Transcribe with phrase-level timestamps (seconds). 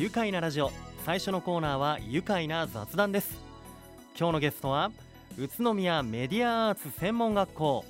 [0.00, 0.70] 愉快なラジオ。
[1.04, 3.36] 最初のコーナーは愉快な雑談です。
[4.18, 4.90] 今日のゲストは
[5.36, 7.84] 宇都宮メディアアーツ専門学校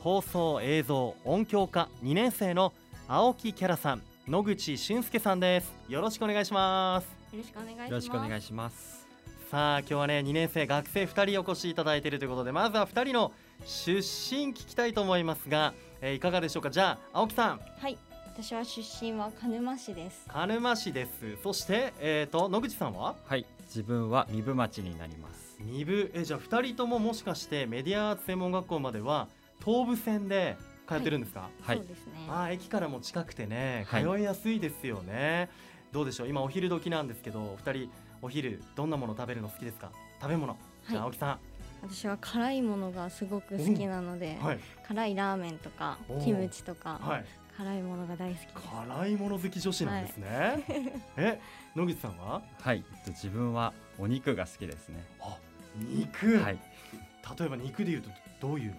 [0.00, 2.72] 放送映像音響科2年生の
[3.06, 5.72] 青木キャラさん野口俊介さんです。
[5.88, 7.04] よろしくお願いします。
[7.32, 7.90] よろしくお願いします。
[7.90, 9.06] よろしくお願いします
[9.48, 13.30] さあ今日はね2年生学生2人お越しいただいているということでまずは2人の
[13.64, 16.70] 出身聞きたいと思いますが、えーいかがでしょうか？
[16.70, 17.60] じゃあ青木さん。
[17.78, 17.96] はい
[18.34, 20.24] 私は出身は鹿沼市です。
[20.28, 21.36] 鹿沼市です。
[21.42, 23.14] そしてえっ、と野口さんは？
[23.26, 23.44] はい。
[23.66, 25.56] 自分は壬生町になります。
[25.60, 26.10] 二部？
[26.14, 29.28] えじゃあ2人とももしかしてメディアアーツ専門学校までは
[29.62, 30.56] 東武線で
[30.88, 31.76] 通ってるんですか、はい。
[31.76, 32.12] そうですね。
[32.28, 34.04] あー駅からも近くてねはい。
[34.04, 35.50] 通いやすいですよね、
[35.92, 36.28] どうでしょう？
[36.28, 37.90] 今お昼時なんですけどお二人
[38.22, 39.92] お昼どんなもの食べるの好きですか？
[40.22, 40.56] 食べ物、
[40.88, 41.38] じゃあ青木さ
[41.82, 44.38] 私は辛いものがすごく好きなので、ん。
[44.38, 44.58] はい。
[44.88, 47.24] 辛いラーメンとかキムチとか、はい
[47.56, 48.54] 辛いものが大好きです。
[48.88, 50.64] 辛いもの好き女子なんですね、
[51.16, 51.40] え
[51.76, 52.42] 野口さんは？
[52.60, 52.84] はい。
[52.90, 55.04] えっと自分はお肉が好きですね。
[55.20, 55.36] あ
[55.76, 56.58] 肉、はい。
[57.38, 58.76] 例えば肉で言うとどういうの？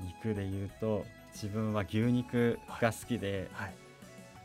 [0.00, 3.74] 肉で言うと自分は牛肉が好きで、はい。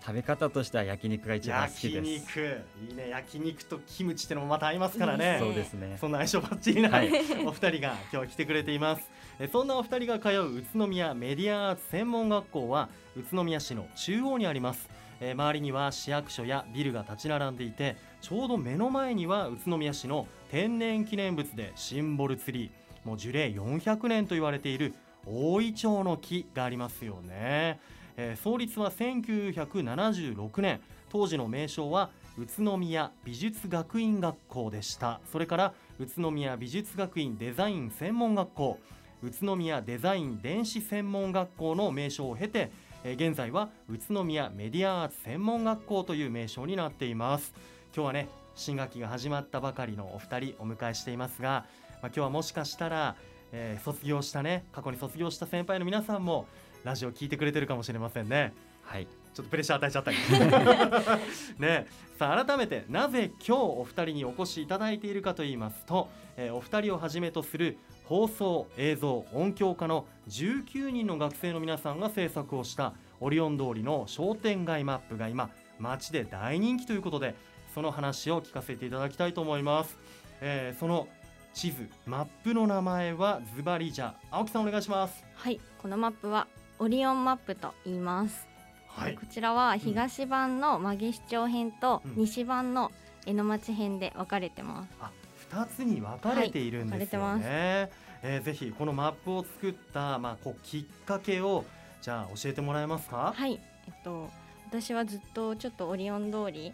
[0.02, 2.40] 食べ方としては焼肉が一番好き焼です。
[2.40, 2.64] 肉。
[2.90, 3.10] いいね。
[3.10, 5.34] 焼肉とキムチってのもまた合いますからね。
[5.34, 5.98] いいそうですね。
[6.00, 7.12] そんな相性バッチリな、はい。
[7.46, 9.02] お二人が今日は来てくれています。
[9.02, 14.90] えそんなお二人が通う宇都宮メディアアーツ専門学校は宇都宮市の中央にあります。
[15.22, 24.94] えー周りには市役所やビルが立ち並んでいてちょうど目の前には宇都宮市の天然記念物でシンボルツリーもう樹齢400年と言われている
[25.26, 27.80] 大イチョウの木がありますよね、
[28.18, 30.82] えー創立は1976年。
[31.10, 35.20] 当時の名称は宇都宮美術学院学校でした。
[35.32, 38.80] それから宇都宮美術学院デザイン専門学校。
[39.24, 42.72] 宇都宮デザイン電子専門学校の名称を経て
[43.04, 47.54] えー現在は宇都宮メディアアーツ専門学校という名称になっています。
[47.96, 51.66] 今日はね新学期が始まったばかりのお二人お迎えしていますが、
[52.02, 53.16] まあ、今日はもしかしたら、
[53.52, 56.46] えー卒業したね過去に卒業した先輩の皆さんも
[56.84, 58.54] ラジオ聞いてくれてるかもしれませんね。
[58.84, 59.08] はい。
[59.34, 60.12] ちょっとプレッシャー与えちゃった。
[60.12, 60.18] り
[61.60, 61.88] ね。
[62.18, 67.78] さあ改めてなぜ今日お二人にお越しいただいているかと言いますと、えーお二人をはじめとする
[68.10, 77.36] 放送映像音響科の19人の学生の皆さんが制作をしたオリオン通りの商店街マップが今街で大人気ということで
[77.76, 79.96] その話を聞かせていただきたいと思います、
[80.42, 81.08] えー、その
[81.54, 85.24] 地図マップの名前はズバリじゃ青木さんお願いします。
[85.36, 86.48] はいこのマップは
[86.80, 88.48] オリオンマップと言います。
[88.88, 92.92] はい、こちらは東版の馬毛市長編と西版の
[93.28, 95.19] 江ノ町編で分かれてます、うん
[95.52, 97.90] 二つに分かれているんですよね、はい、
[98.24, 101.66] えー、ぜひこのマップを作った、まあ、こうきっかけを
[102.02, 103.34] じゃあ教えてもらえますか？
[103.36, 104.30] はいえっと
[104.68, 106.74] 私はずっとちょっとオリオン通り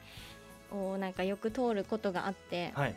[0.71, 2.95] をなんかよく通ることがあって、はい、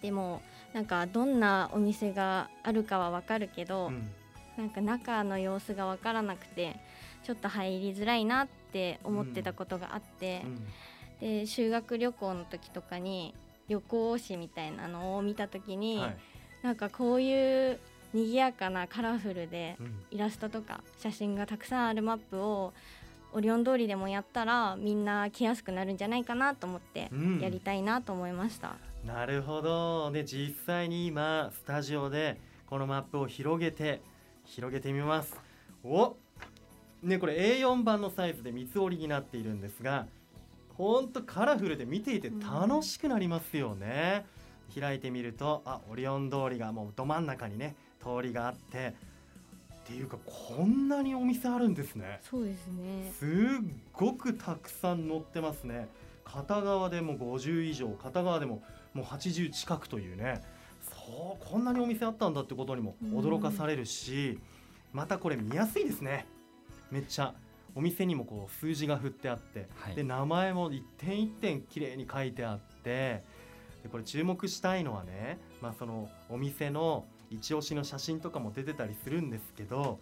[0.00, 0.40] でも
[0.72, 4.08] なんかどんなお店があるかはわかるけど、うん、
[4.56, 6.76] なんか中の様子がわからなくて
[7.24, 11.28] ちょっと入りづらいなって思ってたことがあって、うん。
[11.28, 13.34] うん、で修学旅行の時とかに
[13.68, 16.16] 旅行誌みたいなのを見た時に、はい。
[16.62, 17.78] なんかこういう
[18.14, 22.72] 賑やかなカラフルでうんイラストとか写真がたくさんあるマップを
[23.32, 28.76] オリオン通りでもやったらみんな来やすくなるんじゃないかなと思ってうんやりたいなと思いました。
[29.04, 30.10] なるほど。
[30.12, 34.00] で実際に今スタジオでこのマップを広げて
[34.44, 35.36] 広げてみます。
[35.82, 36.16] お、
[37.02, 40.06] ねこれ A4 版のサイズで三つ折りになっているんですが、
[40.76, 44.26] ほんとカラフルで見ていて楽しくなりますよね。
[44.78, 48.94] 開いてみるとあオリオン通りがもうど真ん中にね通りがあって
[49.84, 52.20] っていうかこんなにお店あるんですね。
[52.22, 53.12] そうですね。
[53.18, 53.28] すっ
[53.92, 55.88] ごくたくさん載ってますね。
[56.24, 58.62] 片側でも50以上片側でも
[58.94, 60.42] もう80近くというね。
[60.82, 64.38] そうこんなにお店あったんだってことにも驚かされるし
[64.92, 66.26] またこれ見やすいですね。
[66.90, 67.34] めっちゃ
[67.74, 73.22] お店にもこう数字が振ってあって、はいで名前も一点一点綺麗に書いてあって
[73.82, 79.98] でこれ注目したいのはね、まあ、そのお店の一押しの写真とかも出てたりするんですけど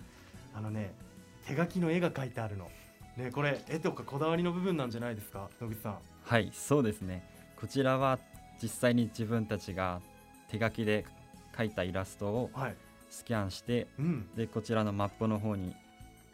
[0.55, 0.95] あのね
[1.47, 2.71] 手書きの絵が描いてあるの。
[3.17, 5.99] ね、これ絵とかこだわりの部分なんじゃないですか野口さん。
[6.25, 8.19] はいそうですねこちらは
[8.63, 10.01] 実際に自分たちが
[10.49, 11.05] 手書きで
[11.55, 12.77] 描いたイラストをはい、
[13.11, 15.75] スキャンしてうんでこちらのマップの方に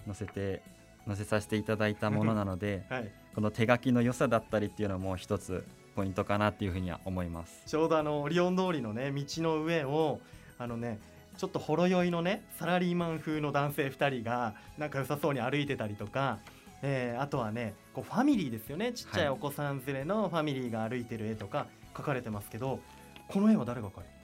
[0.07, 0.63] 載せて
[1.09, 5.65] 載せさせていただいたものなので はい、この手書きの良さだったりっていうのも一つ
[5.97, 7.65] ポイントかなっていうふうには思います。
[7.67, 10.21] ちょうどあのオリオン通りのね道の上を
[10.59, 11.01] あのね
[11.39, 16.39] ちょっとほろ酔いのねサラリーマン風の男性2人が仲良さそうに歩いてたりとか
[16.83, 18.93] えーあとはねこうファミリーですよね。
[18.93, 22.81] ちっちゃいお子さん連れのファミリーが歩いてる絵とか描かれてますけど
[23.27, 24.18] この絵は誰が描いた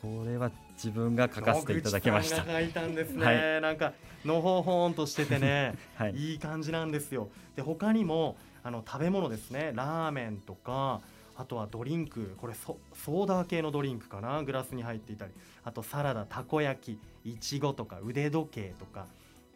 [0.00, 2.36] これは自分が描かせていただきました。
[2.36, 3.92] 野口さんが描いたんですね、はなんか
[4.24, 5.74] のほほんとしててね。
[5.96, 6.14] はい。
[6.14, 7.28] いい感じなんですよ。
[7.56, 9.72] で他にもあの食べ物ですね。
[9.74, 11.00] ラーメンとか
[11.36, 12.36] あとはドリンク。
[12.38, 14.42] これソソーダ系のドリンクかな。
[14.42, 15.32] グラスに入っていたり。
[15.64, 19.06] あとサラダたこ焼きいちごとか腕時計とか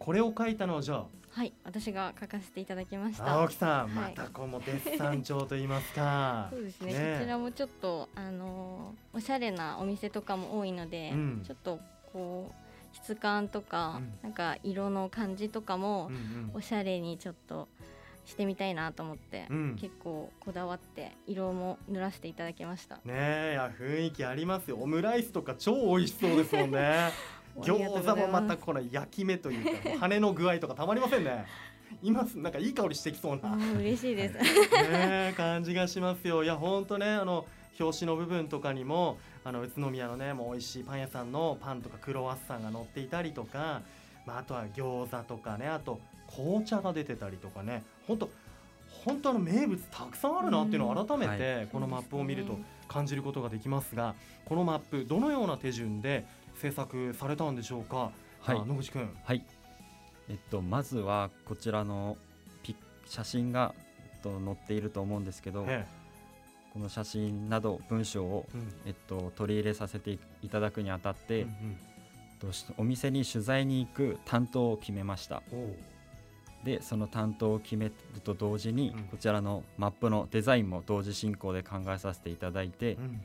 [0.05, 3.25] これを描いたのはじゃはい私が書かせていただきました。
[3.27, 4.15] あ青木さん、はい。
[4.17, 6.49] またこのデッサン調と言いますか。
[6.51, 7.17] そうですねね。
[7.19, 11.43] こちらもちょっとあのーおしゃれなお店とかも多いので、うん。
[11.47, 11.79] ちょっと
[12.13, 14.13] こう質感とか、うん。
[14.23, 16.51] なんか色の感じとかもうんうん。
[16.55, 17.69] おしゃれにちょっと
[18.27, 19.79] してみたいなと思って、うん。
[19.81, 22.97] 結構こだわって色も塗らせていただきました。
[22.97, 24.77] ねえいや雰囲気ありますよ。
[24.77, 27.11] オムライスとか超美味しそうですもんね
[27.57, 31.45] 餃子もますたこの焼き目というか羽の具合とかたまりませんね。
[32.03, 33.55] 今すなんかいい香りしてきそうな。
[33.77, 34.35] 嬉しいです。
[34.35, 36.43] ねえ感じがしますよ。
[36.43, 37.47] いや本当ねあの
[37.79, 43.83] 表紙の部分とかにもあの宇都宮のねもう美味しいパン屋さんのパンとかクロワッサンが乗っていたりとか、
[44.25, 46.01] まあ、あとは餃子とかねあと
[46.35, 47.83] 紅茶が出てたりとかね。
[48.07, 48.31] 本当
[49.05, 52.59] 本当あの名物たくさんあるなっていうのを改めうんてこのマップを見ると
[52.89, 54.15] 感じることができますが
[54.45, 56.27] このマップどのような手順で
[56.57, 58.11] 制作されたんでしょうか、
[58.41, 58.59] はい。
[58.59, 59.17] あ野口くん。
[59.25, 59.45] はい。
[60.29, 62.17] えっとまずはこちらの
[62.63, 62.77] ピ
[63.07, 65.87] 写真が、えっと、載っていると思うんですけどえ
[66.73, 68.73] この写真など文章を、えうん。
[68.87, 71.77] えっと、取り入れさせていただくにあたって、うんうん。
[72.79, 75.43] お店に取材に行く担当を決めました。
[76.65, 79.03] でその担当を決めると同時に、うん。
[79.05, 83.21] こちらのマップのデザインも同時進行で考えさせていただいて、うん。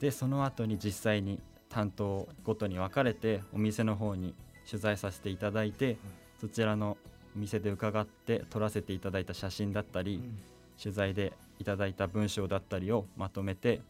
[0.00, 1.40] でその後に実際に
[1.74, 4.32] 担当ごとに分かれてお店の方に
[4.64, 5.98] 取材させていただいて、
[6.40, 6.96] そちらの
[7.36, 10.38] お店で伺って撮らせていただいた写真だったり、うん。
[10.80, 13.80] 取材でいただいた文章だったりをまとめて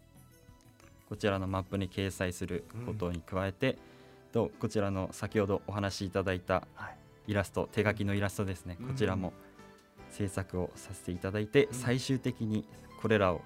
[1.08, 3.76] こちらのマップに掲載することに加えて、
[4.32, 6.96] とこちらの先ほどお話しいただいたはい。
[7.26, 8.88] イラスト手書きのイラストですね、うん。
[8.88, 9.34] こちらも
[10.10, 11.74] 制作をさせていただいて、うん。
[11.74, 12.66] 最終的に
[13.02, 13.42] これらを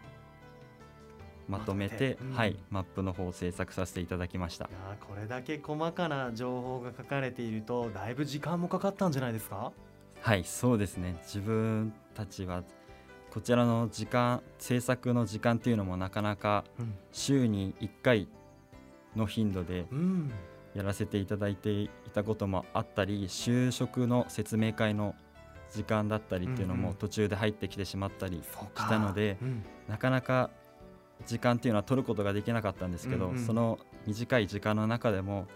[1.49, 2.19] まとめてて。
[2.23, 2.33] うん。
[2.35, 4.67] はい、マップの方を制作させていただきました。
[4.67, 9.73] いやーこれだけ細かな情報が書かれているとだいぶ時間もかかったんじゃないですか？
[10.21, 11.17] はいそうですね。
[11.23, 12.63] 自分たちは
[13.31, 18.29] こちらの時間制作の時間っていうのもなかなかうん、週に1回
[19.17, 20.33] の頻度でうん、
[20.75, 25.15] やらせていただいていたこともあったり就職の説明会の
[25.73, 29.63] 時間だったりっていうのも途中で入ってきてしまったりしたのでうん。
[29.89, 30.51] なかなか
[31.27, 33.39] 時間っていうのは取ることができなかったんですけど、うんうん。
[33.39, 35.47] その短い時間の中でも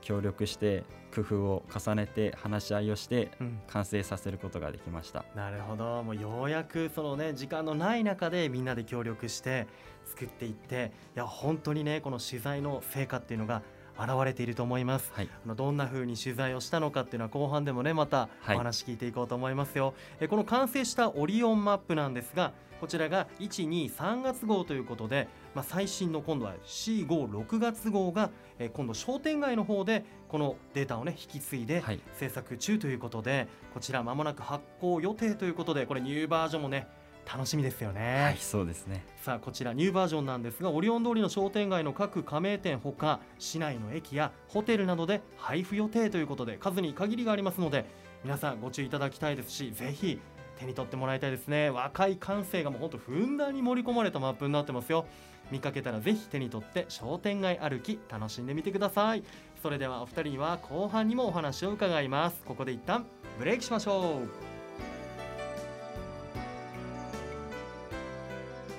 [0.00, 0.84] 協力して
[1.14, 3.60] 工夫を重ねて話し合いをしてうん。
[3.68, 5.24] 完成させることができました。
[5.34, 6.02] なるほど。
[6.02, 9.66] もうようやくそのね時間のない中でみんなで協力して
[10.06, 13.62] 作っていっていや本当にねこの取材の成果っていうのが
[13.98, 15.12] 現れていると思います。
[15.14, 18.56] はい、あのどんな風に取材をしたのかっていうのは後半でもねまたはい。
[18.56, 36.86] お話聞いていこうと思いますよ、えこの完成したオリオンマップなんですがこちらが123月号ということで、まあ、最新の今度は456月号が、え今度商店街の方でこのデータをね引き継いではい、制作中ということでこちら間もなく発行予定ということでこれニューバージョンもね
[37.30, 38.22] 楽しみですよね。
[38.22, 39.04] はい、そうですね。
[39.22, 47.86] さあこちらニューバージョンなんですがオリオン通りの商店街の各加盟店ほか市内の駅やホテルなどで配布予定ということで数に限りがありますので
[48.24, 50.20] 皆さんご注意いただきたいですしぜひ
[50.58, 51.70] 手に取ってもらいたいですね。
[51.70, 55.06] 若い感性がもうほんとふんだんに盛り込まれたマップになってますよ。
[55.50, 59.24] 見かけたらぜひ手に取って商店街歩き楽しんでみてください。
[59.62, 62.42] それではお二人には後半にもお話を伺います。
[62.44, 63.06] ここで一旦
[63.38, 64.54] ブレイクしましょう。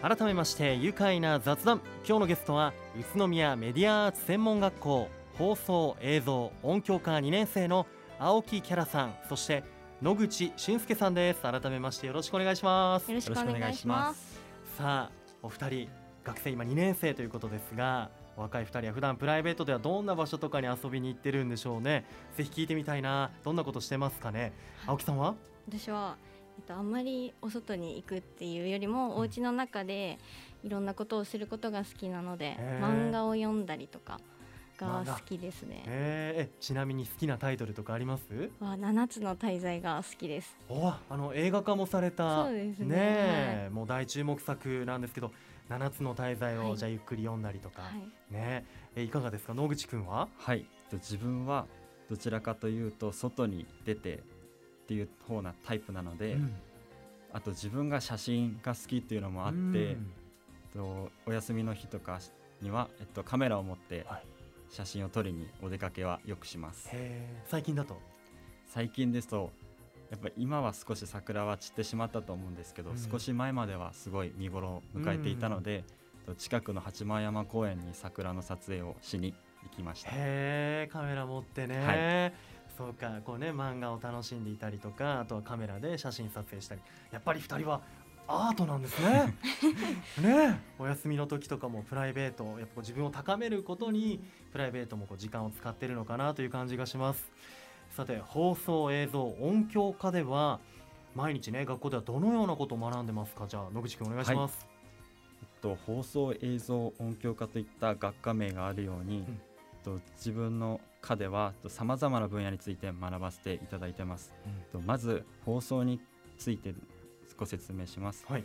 [0.02, 1.82] 改めまして愉快な雑談。
[2.08, 7.88] 今日のゲストは宇都宮メディアアーツ専門学校放送映像音響科2年生の
[8.20, 9.16] 青木キャラさん。
[9.28, 9.64] そして
[10.02, 11.42] 野口俊介さんです。
[11.42, 13.10] 改めましてよろしくお願いします。
[13.10, 14.42] よろしくお願いします。
[14.78, 15.12] さあ
[15.42, 15.90] お二人
[16.26, 22.06] 学生今2年生ということですがお若い2人は普段プライベートではどんな場所とかに遊びに行ってるんでしょうね。
[22.36, 23.32] ぜひ聞いてみたいな。
[23.46, 24.52] どんなことしてますかね。
[24.86, 25.34] 青木さんは？
[25.70, 26.18] 私は、
[26.58, 30.20] えっと、あんまりお外に行くっていうよりも、お家の中で
[30.66, 34.20] いろんなことをすることが好きなので漫画を読んだりとか
[34.78, 35.84] が好きですね。
[35.88, 36.42] えー。
[36.44, 38.50] えちなみに好きなタイトルとかあります？
[38.60, 40.56] は七つの大罪が好きです。
[40.70, 42.46] おあの映画化もされた。
[42.46, 42.96] そうですね。
[42.98, 43.70] え。
[43.72, 45.32] もう大注目作なんですけど
[45.70, 46.78] 七つの大罪をはい。
[46.78, 48.34] じゃあゆっくり読んだりとか、はい。
[48.34, 48.66] ね
[48.96, 49.04] え。
[49.04, 49.54] いかがですか？
[49.54, 50.28] 野口くんは？
[50.38, 51.68] はい、と自分は
[52.10, 54.20] どちらかというと外に出てっ
[54.88, 56.56] ていう方なタイプなので、うん。
[57.34, 60.12] あと自分が写真が好きっていうのもあって、うん。
[60.74, 62.20] とお休みの日とか
[62.62, 64.24] には、えっと、カメラを持ってはい
[64.76, 66.90] 写真を撮りにお出かけはよくします。
[67.46, 67.98] 最近だと？
[68.68, 69.52] 最近ですと
[70.12, 72.98] やっぱ今は少し桜は散ってしまったと思うんですけど、うん。
[72.98, 75.86] 少し前まではすごい見頃を迎えていたので、
[76.38, 80.10] 近くの八幡山公園に桜の撮影をしに行きました。
[80.12, 82.34] へえカメラ持ってね、
[82.76, 86.82] はそうかこうね漫画を楽しんでいたりとかあとはカメラで写真撮影したり。
[87.12, 87.80] やっぱり2人は
[88.28, 89.36] アートなんですね。
[90.22, 90.60] ね。
[90.80, 94.20] お休みの時とかもプライベートやっぱ自分を高めることに
[94.52, 97.32] プライベートもこう時間を使ってるのかなという感じがします。
[97.92, 100.60] さて放送映像音響科では
[101.16, 103.48] 毎日ね学校ではどのようなことを学んでますか？
[103.48, 104.68] じゃあ野口君お願いします、
[105.42, 109.22] えっと、放送映像音響科といった学科名があるように、ん。
[109.22, 109.28] えっ
[109.84, 114.34] と自分の科ではさまざまな分野について学ばせていただいてます。
[114.46, 116.02] えっとまず放送に
[116.40, 116.74] ついて
[117.38, 118.26] ご説明します。
[118.28, 118.44] はい。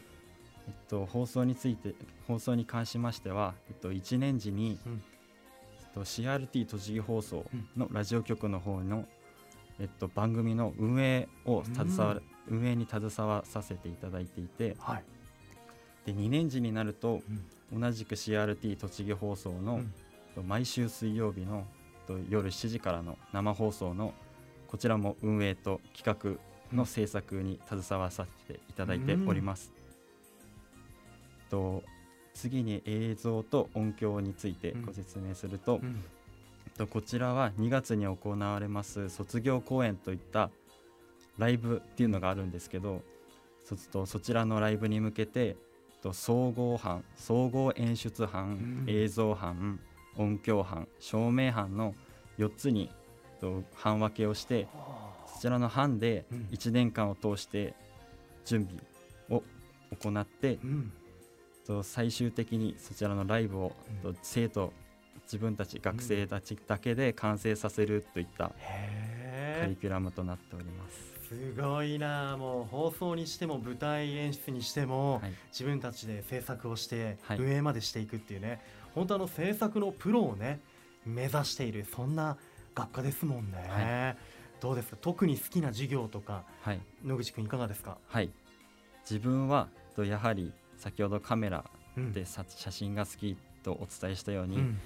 [0.68, 1.94] えっと、放送について
[2.26, 5.02] 放送に関しましては、えっと、1年時に、うん。
[5.80, 7.44] えっと、CRT 栃木放送
[7.76, 9.06] のラジオ局の方の、
[9.78, 15.04] えっと、番組の運営を携わる、運営に携わさせていただいていてはい、
[16.06, 17.22] で2年時になると
[17.72, 19.80] 同じく CRT 栃木放送の、
[20.36, 20.48] うん。
[20.48, 21.66] 毎週水曜日の
[22.10, 24.12] と夜7時からの生放送の
[24.66, 29.72] こちらも運営と企画の制作に携わさせていただいております。
[31.50, 31.82] と
[32.34, 36.02] 次に映像と音響についてご説明すると、うん。
[36.78, 40.50] とこちらは2月に行われます卒業公演といった
[41.36, 43.02] ライブっていうのがあるんですけど
[43.64, 45.56] そとそちらのライブに向けて
[46.00, 48.94] と総合班総合演出班、うん。
[48.94, 49.80] 映像班
[50.16, 51.94] 音響班照明班の
[52.38, 52.90] 4つに
[53.40, 54.78] と班分けをしてそ
[55.40, 56.48] ちらの班でうん。
[56.52, 57.74] 1年間を通して
[58.44, 58.82] 準備
[59.30, 59.42] を
[60.02, 60.92] 行ってうん。
[61.66, 63.72] と最終的にそちらのライブを
[64.04, 64.14] うん。
[64.14, 64.72] と生徒
[65.22, 71.14] 自分たち学生たちだけで完成させるといったカへリキュラムとなっております。
[71.32, 72.36] えすごいな。
[72.36, 77.38] もう放送にしても舞台演出にしても、はい、自分たちで制作をしてはい。
[77.38, 78.60] 運営までしていくっていうね、
[78.94, 80.60] 本当あの制作のプロをね
[81.06, 82.36] 目指しているそんな
[82.74, 84.16] 学科ですもんね、は
[84.60, 84.96] どうですか？
[85.00, 88.30] 特に好きな授業とかはい、野口くんいかがですか、はい、
[89.08, 91.64] 自分はとやはり先ほどカメラ
[91.96, 92.12] うん。
[92.12, 94.80] でさ写真が好きとお伝えしたように、うん。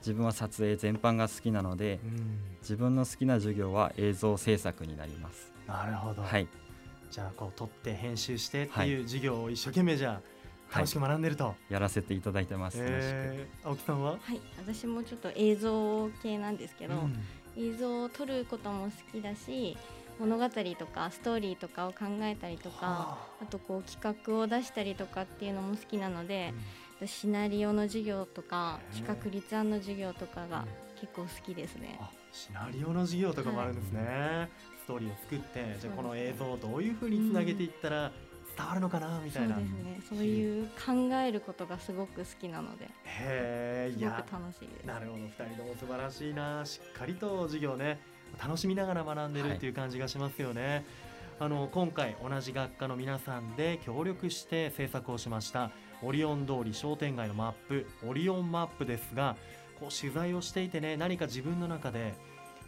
[0.00, 2.40] 自分は撮影全般が好きなのでうん。
[2.60, 5.52] 自分の好きな授業は映像制作になります。
[5.66, 6.48] なるほど、はい、
[7.10, 8.88] じゃあこう撮って編集してってはい。
[8.88, 10.20] いう授業を一生懸命じゃ
[10.72, 12.78] あ楽しく学んでると、やらせていただいてます。
[12.78, 12.98] 楽しく。
[13.02, 13.68] えー。
[13.68, 14.40] 青木さんは、はい。
[14.56, 17.16] 私もちょっと映像系なんですけど、うん
[17.56, 19.76] 映像を撮ることも好きだし
[20.18, 23.46] 物語とかストーリーとかを考えたりとかはあ。
[23.46, 26.52] とこう企画を出したりとかっていうのも好きなのあで
[27.00, 27.08] うん。
[27.08, 31.98] シナリオの授業とか企画立案の授業とかがうん結構好きですね。
[31.98, 34.50] あシナリオの授業とかもあるんですね、
[34.82, 38.12] ストーリーを作ってじゃあこの映像をどういうふうにつなげていったら
[38.60, 40.00] 伝わるのかなみたそういな、ですね。
[40.08, 44.86] そういう考えることがすごく好きなのでへえいすごくや楽しいです。
[44.86, 45.18] なるほど。
[45.18, 46.64] 2人とも素晴らしいな。
[46.64, 48.00] しっかりと授業ね
[48.42, 50.84] 楽しみながら学んでるっていう感じがしますよね、
[51.40, 55.70] あの今回同じ学科の皆さんで協力して制作をしました
[56.02, 59.36] オリオン通り商店街のマップオリオンマップですが
[59.80, 62.14] こう取材をしていてね何か自分の中で、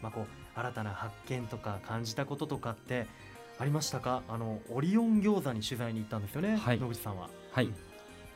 [0.01, 3.07] まあ、こう新たな発見とか感じたこととかって
[3.59, 4.23] ありましたか？
[4.29, 6.81] あのオリオン餃子に取材に行ったんですよね、はい。
[6.81, 7.31] 野口さんは。
[7.53, 7.67] はい。
[7.67, 7.75] うん。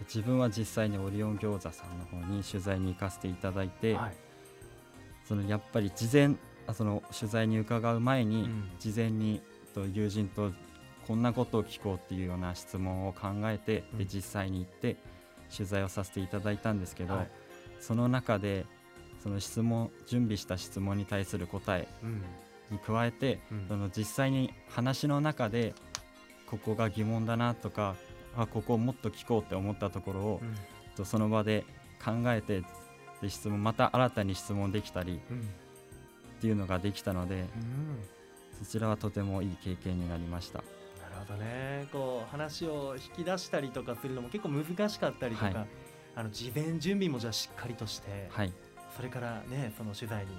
[0.00, 4.16] 自分は実際にオリオン餃子さんの方に取材に行かせていただいて、はい。
[5.24, 8.70] そのやっぱり事前あその取材に伺う前に、うん。
[8.78, 9.42] 事前に
[9.74, 10.52] と友人と
[11.06, 13.98] こんなことを聞こうっていうような質問を考えて、うん。
[13.98, 14.96] で実際に行って
[15.54, 17.30] 取材をさせていただいたんですけど、はい。
[17.80, 18.64] その中で
[19.22, 22.22] その質問準備した質問に対する答えうん
[22.70, 23.66] に加えて、うん。
[23.68, 25.74] その実際に話の中で
[26.46, 27.96] ここが疑問だなとか
[28.36, 30.54] あここをもっと聞こうって思ったところを、うん。
[30.96, 31.64] とその場で
[32.04, 32.62] 考えて
[33.22, 35.40] で質問また新たに質問できたりうん。
[35.40, 35.42] っ
[36.40, 37.46] ていうのができたのでうん。
[38.58, 40.58] そちらはとてもいい経験になりました。
[40.58, 40.64] な
[41.10, 41.86] るほどね。
[41.92, 45.66] こう話を引き出したりとかするのも結構難しかったりとか、はい。
[46.16, 48.52] あの事前準備もじゃあしっかりとして、はい、
[48.96, 50.32] それからねその取材に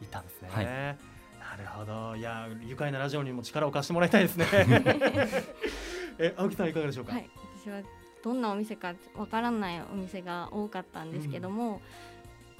[0.00, 0.48] 行ったんですね。
[0.52, 1.15] はい
[1.56, 2.16] なるほど。
[2.16, 4.46] いや愉快なラジオにも力を貸してもらいたいですね。
[6.18, 7.12] え青木さんいかがでしょうか？
[7.12, 7.30] はい、
[7.62, 7.82] 私は
[8.22, 11.80] どんなお店かわからないお店が多かったんですけども、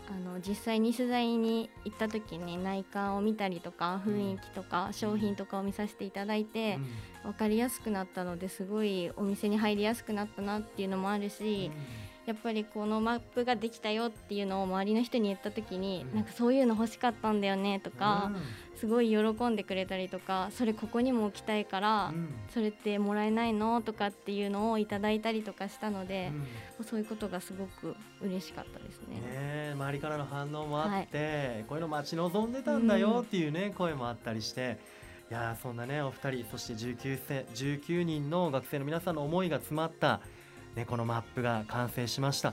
[0.09, 6.79] あの実際に取材に行った時に内観を見たりとか雰囲気とか商品とかを見させていただいて
[7.25, 11.71] 分かりやすくなったのですごいお店に入りやすくなったなっていうのもあるし
[12.27, 18.33] やっぱりこのマップができたよっていうのを周りの人に言った時に、なんかそういうの欲しかったんだよねとか、
[18.75, 22.13] すごい喜んでくれたりとかそれここにも置きたいから、
[22.53, 26.33] それってもらえないのとかっていうのをいただいたりとかしたので、
[26.85, 29.21] そういうことがすごく嬉しかったですね。
[29.21, 34.79] ね周りからの反応もあって、はい、こういうの待ち望んでたんだよっていうね、声もあったりして。
[35.29, 40.21] いやそんなねお二人そして 19, 世19人の学生の皆さんの思いが詰まった
[40.77, 42.51] ね、このマップが完成しました。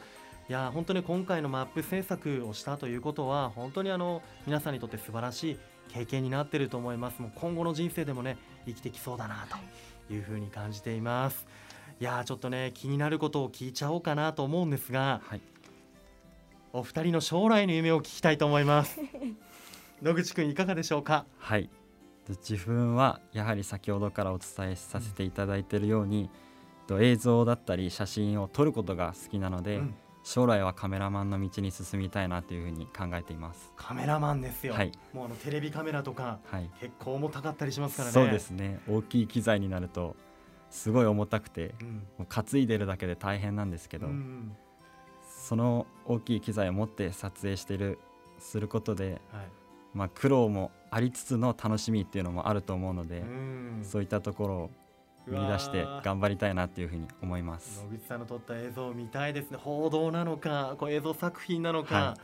[0.50, 7.22] いや本当に今回のマップ制作をしたということは本当にあの皆さんにとって素晴らしい経験になっていると思います。
[7.22, 9.46] もう今後の人生でもね生きてきそうだな
[10.08, 11.46] というふうに感じています。
[12.00, 15.42] いやちょっとね気になることを聞いちゃおうかなと思うんですが、はい、
[16.74, 19.00] お二人の将来の夢を聞きたいと思います。
[20.02, 21.26] 野口くんいかがでしょうか？
[21.38, 21.70] はい。
[22.28, 26.30] 自分はやはり先ほどからお伝えさせていただいているように、うん
[26.88, 33.74] と映像だったり写真を撮ることが好きなので、うん、将来はカメラマンの道に進みたいなというふうに考えています。
[33.76, 38.14] カメラマンですよ、はい、もうあのテレビカメラとか、はい、結構重たかったりしますからね。
[38.14, 38.80] そうですね。
[38.88, 40.16] 大きい機材になると
[40.70, 41.88] すごい重たくて、うん、
[42.18, 44.56] もう担いでるだけで大変なんですけど、うん、
[45.28, 48.00] その大きい機材を持って撮影してる
[48.40, 49.48] することで、はい、
[49.94, 54.72] まあ、苦労もありつつの楽しみっていうのもあると思うので、うん、そういったところを
[55.28, 57.84] 見出して頑張りたいなっていうふうに思います。
[57.90, 59.58] 野口さんの撮った映像を見たいですね。
[59.58, 62.18] 報道なのかこう映像作品なのか、は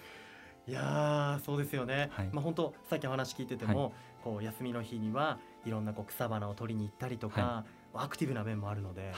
[0.68, 3.92] い、いやそうですよね、はい、まあ本当さっきお話聞いてても、はい、
[4.24, 9.12] こう休みの日にはいろんなこう草花を撮りに行ったりとか、アクティブな面もあるので、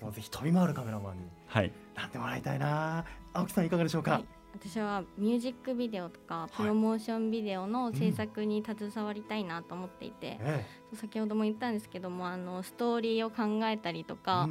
[0.00, 1.22] もうぜひ飛び回るカメラマンに
[1.94, 4.22] なってもらいたいな青木さんいかがでしょうか、
[4.54, 10.38] 私はミュージックビデオとかプロモーションビデオの制作に携わりたいなと思っていて、
[10.92, 14.48] うん、先ほども言ったんですけどもあのストーリーを考えたりとか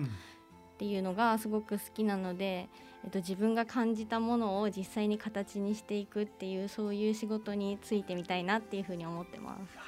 [0.76, 2.68] っていうのがすごく好きなので、
[3.06, 9.76] えっと、自分が感じたものを実際に形にしていくっていうそういう仕事についてみたいなっていうふうに思ってます。
[9.78, 9.82] か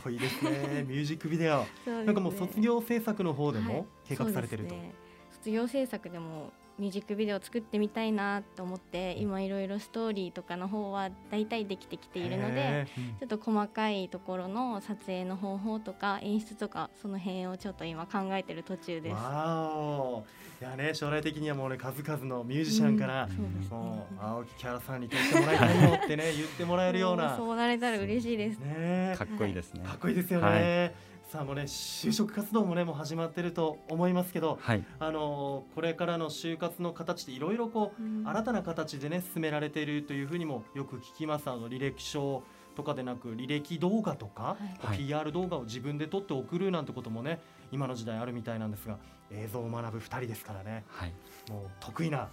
[0.00, 0.84] っこいいですね。
[0.86, 1.66] ミュージックビデオ、ね、
[2.04, 4.94] なんかもう卒業制作の方でも計画されてると、はいね、
[5.32, 12.86] 卒業制作でもミュージックビデオを作ってみたいなと思って今いろいろストーリーとかの方は大体できてきているので
[13.20, 19.14] ちょっと細かいところの撮影の方法とか演出とかその辺をちょっと今考えてる途中です。
[19.14, 20.22] わ
[20.60, 27.36] いやね将来的にはもうね数々のミュージシャンから、うん、もう青木キャラさんに撮ってもらいたいよってね言ってもらえるような。
[27.36, 28.58] そうなれたら嬉しいです。
[28.60, 29.16] ね。
[29.18, 29.84] かっこいいですね。
[29.84, 41.48] かっこいいですよね、はいさあもうね就職活動もねもう始まってると思いますけど、はい、あのこれからの就活の形でいろいろこう、うん、新たな形でね進められているというふうにもよく聞きます。
[41.48, 42.42] あの履歴書
[42.76, 47.40] とかでなく履歴動画とか、はい、PR 動画を自分で撮って送るなんてこともね
[47.70, 48.98] 今の時代あるみたいなんですが
[49.30, 51.14] 映像を学ぶ2人ですからね、はい、
[51.48, 52.28] もう得意な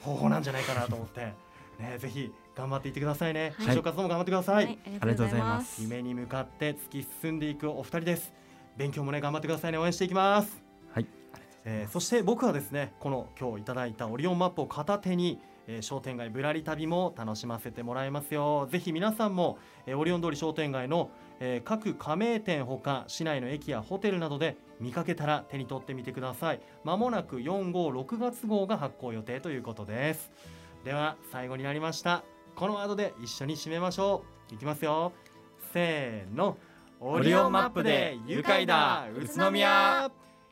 [0.00, 1.34] 方法なんじゃないかなと思って。
[1.80, 3.54] ね、ぜひ頑張っていってくださいね。
[3.58, 4.64] 就職活動も頑張ってください。
[4.64, 5.82] はい、ありがとうございます。
[5.82, 8.32] 夢に向かって突き進んでいくお二人です。
[8.76, 9.78] 勉強もね頑張ってくださいね。
[9.78, 10.62] 応援していきます。
[10.92, 11.06] はい。
[11.64, 18.66] えー、そして僕はですね、この今日いただいたオリオンマップを片手に、えー、商店街ぶらり旅も楽しませてもらいますよ。
[18.70, 26.60] ぜひ皆さんも、えー、オリオン通り商店街の、えー、各加盟店ほか市内の駅やホテルなどで見かけたら手に取ってみてください。
[26.84, 30.30] まもなく4号6月号が発行予定ということです。
[30.84, 32.24] では最後になりました。
[32.60, 34.54] このワードで一緒に締めましょう。
[34.54, 35.14] いきますよ。
[35.72, 36.58] せーの。
[37.00, 39.06] オリオンマップで愉快だ。
[39.16, 40.10] 宇都宮。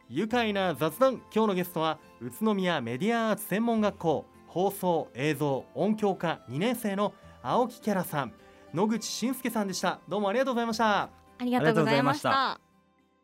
[0.09, 1.17] 愉快な雑談。
[1.31, 4.25] 今日のゲストは宇都宮メディアアーツ専門学校。
[4.47, 8.33] 放送映像音響科2年生の青木キャラさん。
[8.73, 10.01] 野口晋介さんでした。
[10.09, 11.03] どうもありがとうございました。
[11.03, 11.11] あ
[11.45, 12.59] りがとうございました。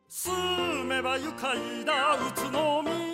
[0.07, 2.17] 住めば愉快だ。
[2.17, 3.04] 宇